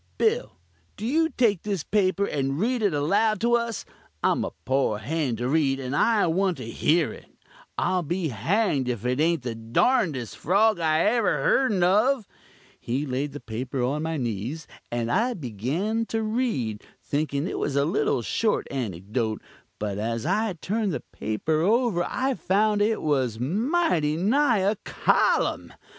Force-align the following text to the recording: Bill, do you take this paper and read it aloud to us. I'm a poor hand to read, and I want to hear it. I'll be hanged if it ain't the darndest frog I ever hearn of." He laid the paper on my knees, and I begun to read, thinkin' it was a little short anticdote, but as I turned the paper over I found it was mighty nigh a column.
Bill, 0.17 0.57
do 0.97 1.05
you 1.05 1.29
take 1.29 1.61
this 1.61 1.83
paper 1.83 2.25
and 2.25 2.57
read 2.59 2.81
it 2.81 2.91
aloud 2.91 3.39
to 3.41 3.55
us. 3.55 3.85
I'm 4.23 4.43
a 4.43 4.49
poor 4.65 4.97
hand 4.97 5.37
to 5.37 5.47
read, 5.47 5.79
and 5.79 5.95
I 5.95 6.25
want 6.25 6.57
to 6.57 6.65
hear 6.65 7.13
it. 7.13 7.27
I'll 7.77 8.01
be 8.01 8.29
hanged 8.29 8.89
if 8.89 9.05
it 9.05 9.19
ain't 9.19 9.43
the 9.43 9.53
darndest 9.53 10.37
frog 10.37 10.79
I 10.79 11.01
ever 11.05 11.43
hearn 11.43 11.83
of." 11.83 12.27
He 12.79 13.05
laid 13.05 13.31
the 13.33 13.39
paper 13.39 13.83
on 13.83 14.01
my 14.01 14.17
knees, 14.17 14.65
and 14.91 15.11
I 15.11 15.35
begun 15.35 16.07
to 16.07 16.23
read, 16.23 16.83
thinkin' 17.03 17.47
it 17.47 17.59
was 17.59 17.75
a 17.75 17.85
little 17.85 18.23
short 18.23 18.65
anticdote, 18.71 19.37
but 19.77 19.99
as 19.99 20.25
I 20.25 20.53
turned 20.53 20.93
the 20.93 21.03
paper 21.13 21.61
over 21.61 22.03
I 22.09 22.33
found 22.33 22.81
it 22.81 23.03
was 23.03 23.39
mighty 23.39 24.17
nigh 24.17 24.61
a 24.67 24.77
column. 24.83 25.73